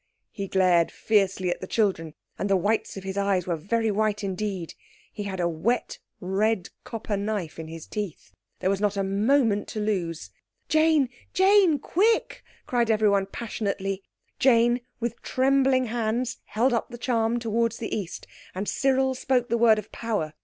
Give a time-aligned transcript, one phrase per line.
[0.31, 4.23] He glared fiercely at the children, and the whites of his eyes were very white
[4.23, 4.73] indeed.
[5.13, 8.31] He had a wet, red copper knife in his teeth.
[8.61, 10.31] There was not a moment to lose.
[10.67, 14.01] "Jane, Jane, QUICK!" cried everyone passionately.
[14.39, 18.25] Jane with trembling hands held up the charm towards the East,
[18.55, 20.33] and Cyril spoke the word of power.